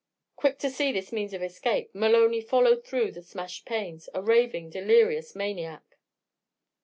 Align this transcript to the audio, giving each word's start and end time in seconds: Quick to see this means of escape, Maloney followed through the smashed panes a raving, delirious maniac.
Quick 0.35 0.57
to 0.57 0.71
see 0.71 0.91
this 0.91 1.11
means 1.11 1.31
of 1.31 1.43
escape, 1.43 1.91
Maloney 1.93 2.41
followed 2.41 2.83
through 2.83 3.11
the 3.11 3.21
smashed 3.21 3.67
panes 3.67 4.09
a 4.15 4.21
raving, 4.23 4.71
delirious 4.71 5.35
maniac. 5.35 5.83